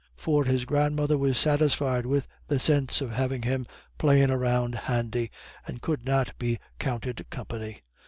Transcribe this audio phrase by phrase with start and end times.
[0.17, 3.67] For his grandmother was satisfied with the sense of having him
[3.99, 5.29] "playin' around handy,"
[5.67, 7.83] and could not be counted company.